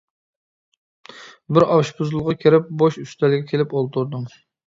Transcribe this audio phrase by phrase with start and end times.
[1.57, 4.27] بىر ئاشپۇزۇلغا كىرىپ، بوش ئۈستەلگە كېلىپ ئولتۇردۇم.